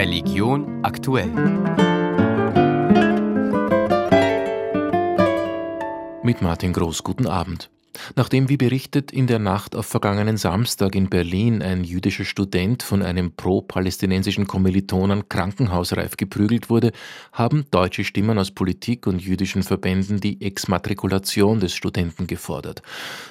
Religion 0.00 0.82
aktuell. 0.82 1.28
Mit 6.22 6.40
Martin 6.40 6.72
Groß, 6.72 7.04
guten 7.04 7.26
Abend. 7.26 7.68
Nachdem, 8.16 8.48
wie 8.48 8.56
berichtet, 8.56 9.10
in 9.10 9.26
der 9.26 9.38
Nacht 9.38 9.74
auf 9.74 9.86
vergangenen 9.86 10.36
Samstag 10.36 10.94
in 10.94 11.08
Berlin 11.08 11.62
ein 11.62 11.84
jüdischer 11.84 12.24
Student 12.24 12.82
von 12.82 13.02
einem 13.02 13.32
pro-palästinensischen 13.32 14.46
Kommilitonen 14.46 15.28
krankenhausreif 15.28 16.16
geprügelt 16.16 16.70
wurde, 16.70 16.92
haben 17.32 17.64
deutsche 17.70 18.04
Stimmen 18.04 18.38
aus 18.38 18.50
Politik 18.50 19.06
und 19.06 19.20
jüdischen 19.20 19.62
Verbänden 19.62 20.20
die 20.20 20.40
Exmatrikulation 20.40 21.60
des 21.60 21.74
Studenten 21.74 22.26
gefordert. 22.26 22.82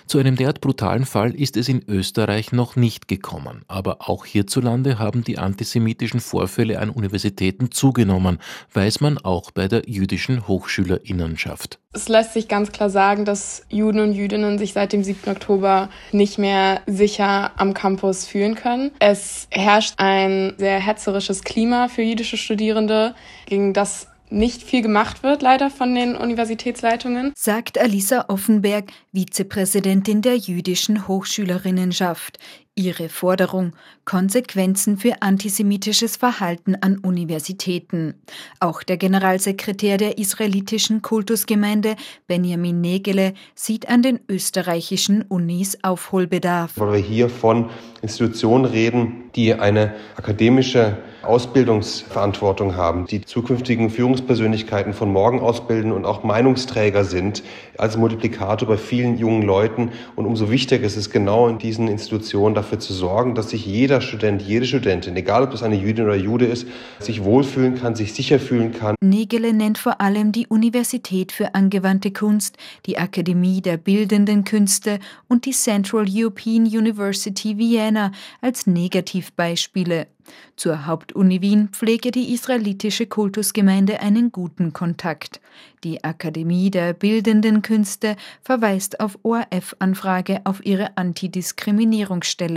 Zu 0.05 0.17
einem 0.17 0.35
derart 0.35 0.61
brutalen 0.61 1.05
Fall 1.05 1.33
ist 1.33 1.57
es 1.57 1.69
in 1.69 1.83
Österreich 1.87 2.51
noch 2.51 2.75
nicht 2.75 3.07
gekommen, 3.07 3.63
aber 3.67 4.09
auch 4.09 4.25
hierzulande 4.25 4.99
haben 4.99 5.23
die 5.23 5.37
antisemitischen 5.37 6.19
Vorfälle 6.19 6.79
an 6.79 6.89
Universitäten 6.89 7.71
zugenommen, 7.71 8.39
weiß 8.73 9.01
man 9.01 9.17
auch 9.17 9.51
bei 9.51 9.67
der 9.67 9.87
jüdischen 9.87 10.47
Hochschülerinnenschaft. 10.47 11.79
Es 11.91 12.07
lässt 12.07 12.33
sich 12.33 12.47
ganz 12.47 12.71
klar 12.71 12.91
sagen, 12.91 13.25
dass 13.25 13.63
Juden 13.69 13.99
und 13.99 14.13
Jüdinnen 14.13 14.48
sich 14.57 14.73
seit 14.73 14.93
dem 14.93 15.03
7. 15.03 15.29
Oktober 15.31 15.89
nicht 16.11 16.37
mehr 16.37 16.81
sicher 16.87 17.51
am 17.57 17.73
Campus 17.73 18.25
fühlen 18.25 18.55
können. 18.55 18.91
Es 18.99 19.47
herrscht 19.51 19.95
ein 19.97 20.53
sehr 20.57 20.79
hetzerisches 20.79 21.43
Klima 21.43 21.87
für 21.87 22.01
jüdische 22.01 22.37
Studierende, 22.37 23.15
gegen 23.45 23.73
das 23.73 24.07
nicht 24.31 24.63
viel 24.63 24.81
gemacht 24.81 25.23
wird, 25.23 25.41
leider 25.41 25.69
von 25.69 25.93
den 25.95 26.15
Universitätsleitungen. 26.15 27.33
Sagt 27.35 27.79
Alisa 27.79 28.25
Offenberg, 28.27 28.91
Vizepräsidentin 29.11 30.21
der 30.21 30.37
jüdischen 30.37 31.07
Hochschülerinnenschaft. 31.07 32.37
Ihre 32.79 33.09
Forderung 33.09 33.73
Konsequenzen 34.05 34.97
für 34.97 35.21
antisemitisches 35.21 36.15
Verhalten 36.15 36.77
an 36.79 36.97
Universitäten. 36.99 38.13
Auch 38.61 38.83
der 38.83 38.95
Generalsekretär 38.95 39.97
der 39.97 40.17
israelitischen 40.17 41.01
Kultusgemeinde 41.01 41.97
Benjamin 42.27 42.79
Negele 42.79 43.33
sieht 43.53 43.89
an 43.89 44.01
den 44.01 44.21
österreichischen 44.29 45.23
Unis 45.23 45.77
Aufholbedarf. 45.83 46.71
Weil 46.77 46.93
wir 46.93 46.99
hier 46.99 47.29
von 47.29 47.69
Institutionen 48.01 48.63
reden, 48.63 49.29
die 49.35 49.53
eine 49.53 49.95
akademische 50.15 50.97
Ausbildungsverantwortung 51.23 52.77
haben, 52.77 53.05
die 53.05 53.21
zukünftigen 53.21 53.89
Führungspersönlichkeiten 53.89 54.93
von 54.93 55.11
morgen 55.11 55.41
ausbilden 55.41 55.91
und 55.91 56.05
auch 56.05 56.23
Meinungsträger 56.23 57.03
sind, 57.03 57.43
als 57.77 57.97
Multiplikator 57.97 58.67
bei 58.67 58.77
vielen 58.77 59.17
jungen 59.17 59.41
Leuten. 59.41 59.91
Und 60.15 60.25
umso 60.25 60.49
wichtiger 60.49 60.85
ist 60.85 60.95
es 60.95 61.09
genau 61.09 61.49
in 61.49 61.57
diesen 61.57 61.89
Institutionen 61.89 62.55
dafür 62.55 62.68
zu 62.77 62.93
sorgen, 62.93 63.33
dass 63.33 63.49
sich 63.49 63.65
jeder 63.65 64.01
Student, 64.01 64.41
jede 64.41 64.67
Studentin, 64.67 65.15
egal 65.15 65.43
ob 65.43 65.53
es 65.53 65.63
eine 65.63 65.75
Jüdin 65.75 66.05
oder 66.05 66.15
Jude 66.15 66.45
ist, 66.45 66.67
sich 66.99 67.23
wohlfühlen 67.23 67.75
kann, 67.75 67.95
sich 67.95 68.13
sicher 68.13 68.39
fühlen 68.39 68.73
kann. 68.73 68.95
Negele 69.01 69.53
nennt 69.53 69.77
vor 69.77 70.01
allem 70.01 70.31
die 70.31 70.45
Universität 70.47 71.31
für 71.31 71.55
angewandte 71.55 72.11
Kunst, 72.11 72.57
die 72.85 72.97
Akademie 72.97 73.61
der 73.61 73.77
Bildenden 73.77 74.43
Künste 74.43 74.99
und 75.27 75.45
die 75.45 75.51
Central 75.51 76.05
European 76.07 76.63
University 76.65 77.57
Vienna 77.57 78.11
als 78.41 78.67
Negativbeispiele. 78.67 80.07
Zur 80.55 80.85
Hauptuni 80.85 81.41
Wien 81.41 81.69
pflege 81.69 82.11
die 82.11 82.33
israelitische 82.33 83.07
Kultusgemeinde 83.07 84.01
einen 84.01 84.31
guten 84.31 84.73
Kontakt. 84.73 85.39
Die 85.83 86.03
Akademie 86.03 86.69
der 86.69 86.93
Bildenden 86.93 87.61
Künste 87.61 88.15
verweist 88.41 88.99
auf 88.99 89.17
ORF-Anfrage 89.23 90.41
auf 90.43 90.65
ihre 90.65 90.97
Antidiskriminierungsstelle. 90.97 92.48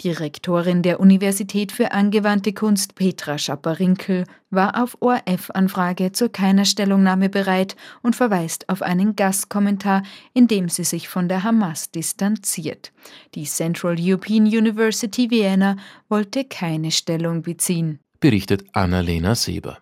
Die 0.00 0.10
Rektorin 0.10 0.82
der 0.82 1.00
Universität 1.00 1.72
für 1.72 1.92
angewandte 1.92 2.52
Kunst, 2.52 2.94
Petra 2.94 3.38
Schapper-Rinkel, 3.38 4.24
war 4.50 4.82
auf 4.82 4.96
ORF-Anfrage 5.00 6.12
zu 6.12 6.28
keiner 6.28 6.64
Stellungnahme 6.64 7.28
bereit 7.28 7.76
und 8.02 8.16
verweist 8.16 8.68
auf 8.68 8.82
einen 8.82 9.16
Gastkommentar, 9.16 10.02
in 10.34 10.48
dem 10.48 10.68
sie 10.68 10.84
sich 10.84 11.08
von 11.08 11.28
der 11.28 11.44
Hamas 11.44 11.90
distanziert. 11.90 12.92
Die 13.34 13.44
Central 13.44 13.96
European 13.98 14.44
University 14.44 15.30
Vienna 15.30 15.76
wollte 16.08 16.44
keine 16.44 16.90
Stellung 16.90 17.42
beziehen. 17.42 18.00
Berichtet 18.20 18.64
Annalena 18.72 19.34
Seber. 19.34 19.78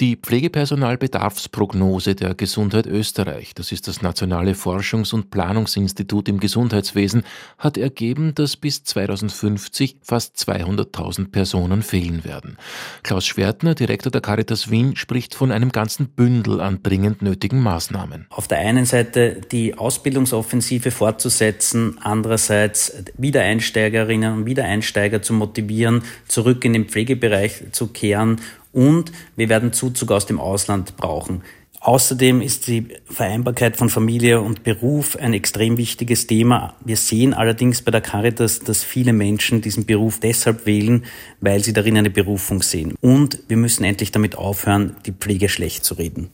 Die 0.00 0.16
Pflegepersonalbedarfsprognose 0.16 2.14
der 2.14 2.34
Gesundheit 2.34 2.86
Österreich, 2.86 3.54
das 3.54 3.72
ist 3.72 3.88
das 3.88 4.02
nationale 4.02 4.52
Forschungs- 4.52 5.14
und 5.14 5.30
Planungsinstitut 5.30 6.28
im 6.28 6.40
Gesundheitswesen, 6.40 7.24
hat 7.58 7.78
ergeben, 7.78 8.34
dass 8.34 8.56
bis 8.56 8.84
2050 8.84 9.98
fast 10.02 10.36
200.000 10.36 11.30
Personen 11.30 11.82
fehlen 11.82 12.24
werden. 12.24 12.58
Klaus 13.02 13.26
Schwertner, 13.26 13.74
Direktor 13.74 14.10
der 14.10 14.20
Caritas 14.20 14.70
Wien, 14.70 14.96
spricht 14.96 15.34
von 15.34 15.52
einem 15.52 15.72
ganzen 15.72 16.08
Bündel 16.08 16.60
an 16.60 16.82
dringend 16.82 17.22
nötigen 17.22 17.60
Maßnahmen. 17.60 18.26
Auf 18.30 18.48
der 18.48 18.58
einen 18.58 18.84
Seite 18.84 19.40
die 19.50 19.76
Ausbildungsoffensive 19.78 20.90
fortzusetzen, 20.90 21.98
andererseits 22.02 22.92
Wiedereinsteigerinnen 23.16 24.32
und 24.32 24.46
Wiedereinsteiger 24.46 25.22
zu 25.22 25.32
motivieren, 25.32 26.02
zurück 26.28 26.64
in 26.64 26.72
den 26.72 26.86
Pflegebereich 26.86 27.64
zu 27.72 27.88
kehren 27.88 28.40
und 28.76 29.10
wir 29.36 29.48
werden 29.48 29.72
Zuzug 29.72 30.12
aus 30.12 30.26
dem 30.26 30.38
Ausland 30.38 30.96
brauchen. 30.96 31.42
Außerdem 31.80 32.40
ist 32.42 32.66
die 32.66 32.88
Vereinbarkeit 33.04 33.76
von 33.76 33.88
Familie 33.88 34.40
und 34.40 34.64
Beruf 34.64 35.16
ein 35.16 35.32
extrem 35.34 35.76
wichtiges 35.76 36.26
Thema. 36.26 36.74
Wir 36.84 36.96
sehen 36.96 37.32
allerdings 37.32 37.82
bei 37.82 37.90
der 37.90 38.00
Caritas, 38.00 38.60
dass 38.60 38.82
viele 38.82 39.12
Menschen 39.12 39.62
diesen 39.62 39.86
Beruf 39.86 40.18
deshalb 40.20 40.66
wählen, 40.66 41.04
weil 41.40 41.62
sie 41.62 41.72
darin 41.72 41.96
eine 41.96 42.10
Berufung 42.10 42.60
sehen. 42.62 42.94
Und 43.00 43.40
wir 43.48 43.56
müssen 43.56 43.84
endlich 43.84 44.10
damit 44.10 44.36
aufhören, 44.36 44.96
die 45.06 45.12
Pflege 45.12 45.48
schlecht 45.48 45.84
zu 45.84 45.94
reden. 45.94 46.30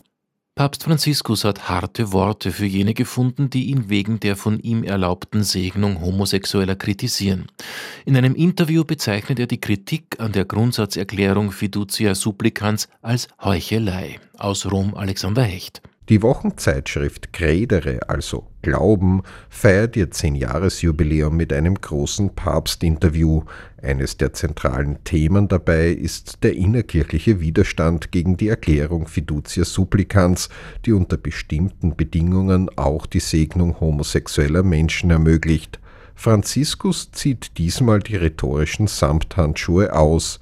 Papst 0.62 0.84
Franziskus 0.84 1.42
hat 1.42 1.68
harte 1.68 2.12
Worte 2.12 2.52
für 2.52 2.66
jene 2.66 2.94
gefunden, 2.94 3.50
die 3.50 3.64
ihn 3.64 3.88
wegen 3.88 4.20
der 4.20 4.36
von 4.36 4.60
ihm 4.60 4.84
erlaubten 4.84 5.42
Segnung 5.42 6.00
Homosexueller 6.00 6.76
kritisieren. 6.76 7.46
In 8.04 8.16
einem 8.16 8.36
Interview 8.36 8.84
bezeichnet 8.84 9.40
er 9.40 9.48
die 9.48 9.60
Kritik 9.60 10.20
an 10.20 10.30
der 10.30 10.44
Grundsatzerklärung 10.44 11.50
Fiducia 11.50 12.14
Supplicans 12.14 12.86
als 13.00 13.26
Heuchelei. 13.42 14.20
Aus 14.38 14.70
Rom 14.70 14.94
Alexander 14.94 15.42
Hecht. 15.42 15.82
Die 16.08 16.20
Wochenzeitschrift 16.20 17.32
Credere, 17.32 18.00
also 18.08 18.48
Glauben, 18.60 19.22
feiert 19.48 19.96
ihr 19.96 20.10
Zehnjahresjubiläum 20.10 21.36
mit 21.36 21.52
einem 21.52 21.76
großen 21.76 22.34
Papstinterview. 22.34 23.44
Eines 23.80 24.16
der 24.16 24.32
zentralen 24.32 25.04
Themen 25.04 25.46
dabei 25.46 25.90
ist 25.90 26.42
der 26.42 26.56
innerkirchliche 26.56 27.40
Widerstand 27.40 28.10
gegen 28.10 28.36
die 28.36 28.48
Erklärung 28.48 29.06
Fiducia 29.06 29.64
Supplicans, 29.64 30.48
die 30.84 30.92
unter 30.92 31.16
bestimmten 31.16 31.94
Bedingungen 31.94 32.68
auch 32.76 33.06
die 33.06 33.20
Segnung 33.20 33.78
homosexueller 33.78 34.64
Menschen 34.64 35.12
ermöglicht. 35.12 35.78
Franziskus 36.16 37.12
zieht 37.12 37.58
diesmal 37.58 38.00
die 38.00 38.16
rhetorischen 38.16 38.88
Samthandschuhe 38.88 39.92
aus. 39.92 40.40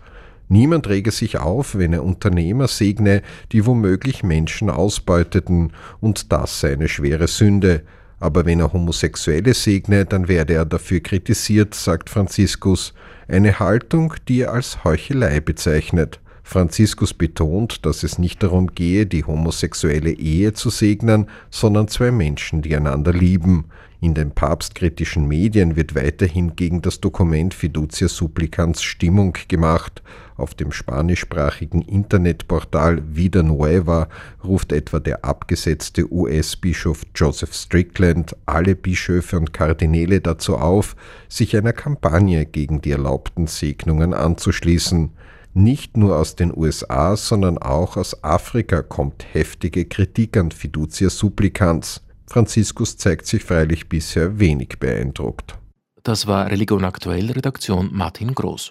Niemand 0.53 0.89
rege 0.89 1.13
sich 1.13 1.39
auf, 1.39 1.79
wenn 1.79 1.93
er 1.93 2.03
Unternehmer 2.03 2.67
segne, 2.67 3.23
die 3.53 3.67
womöglich 3.67 4.25
Menschen 4.25 4.69
ausbeuteten, 4.69 5.73
und 6.01 6.33
das 6.33 6.59
sei 6.59 6.73
eine 6.73 6.89
schwere 6.89 7.29
Sünde. 7.29 7.83
Aber 8.19 8.45
wenn 8.47 8.59
er 8.59 8.73
Homosexuelle 8.73 9.55
segne, 9.55 10.07
dann 10.07 10.27
werde 10.27 10.55
er 10.55 10.65
dafür 10.65 10.99
kritisiert, 10.99 11.77
sagt 11.77 12.11
Franziskus, 12.11 12.95
eine 13.29 13.61
Haltung, 13.61 14.15
die 14.27 14.41
er 14.41 14.53
als 14.53 14.83
Heuchelei 14.83 15.39
bezeichnet. 15.39 16.19
Franziskus 16.43 17.15
betont, 17.15 17.85
dass 17.87 18.03
es 18.03 18.19
nicht 18.19 18.43
darum 18.43 18.69
gehe, 18.75 19.07
die 19.07 19.25
homosexuelle 19.25 20.13
Ehe 20.13 20.53
zu 20.53 20.71
segnen, 20.71 21.27
sondern 21.51 21.89
zwei 21.89 22.11
Menschen, 22.11 22.63
die 22.63 22.75
einander 22.75 23.13
lieben. 23.13 23.67
In 24.03 24.15
den 24.15 24.31
papstkritischen 24.31 25.29
Medien 25.29 25.77
wird 25.77 25.95
weiterhin 25.95 26.57
gegen 26.57 26.81
das 26.81 27.01
Dokument 27.01 27.53
Fiducia 27.53 28.09
Supplicans 28.09 28.83
Stimmung 28.83 29.37
gemacht. 29.49 30.03
Auf 30.39 30.55
dem 30.55 30.73
spanischsprachigen 30.73 31.83
Internetportal 31.83 33.03
Vida 33.07 33.43
Nueva 33.43 34.09
ruft 34.43 34.73
etwa 34.73 35.01
der 35.01 35.23
abgesetzte 35.27 36.11
US-Bischof 36.11 37.03
Joseph 37.15 37.53
Strickland 37.53 38.35
alle 38.47 38.75
Bischöfe 38.75 39.37
und 39.37 39.53
Kardinäle 39.53 40.23
dazu 40.23 40.57
auf, 40.57 40.97
sich 41.29 41.55
einer 41.55 41.75
Kampagne 41.75 42.47
gegen 42.47 42.81
die 42.81 42.93
erlaubten 42.93 43.49
Segnungen 43.49 44.15
anzuschließen. 44.15 45.11
Nicht 45.53 45.97
nur 45.97 46.17
aus 46.17 46.37
den 46.37 46.57
USA, 46.57 47.17
sondern 47.17 47.59
auch 47.59 47.97
aus 47.97 48.23
Afrika 48.23 48.83
kommt 48.83 49.27
heftige 49.33 49.85
Kritik 49.85 50.37
an 50.37 50.53
Fiducia 50.53 51.11
Supplicans. 51.11 52.03
Franziskus 52.29 52.97
zeigt 52.97 53.27
sich 53.27 53.43
freilich 53.43 53.89
bisher 53.89 54.39
wenig 54.39 54.79
beeindruckt. 54.79 55.59
Das 56.05 56.29
war 56.29 56.49
Religion 56.49 56.85
aktuell 56.85 57.33
Redaktion 57.33 57.91
Martin 57.93 58.33
Groß. 58.33 58.69